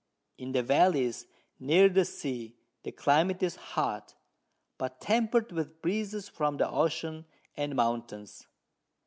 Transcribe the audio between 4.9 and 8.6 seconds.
temper'd with Breezes from the Ocean and Mountains.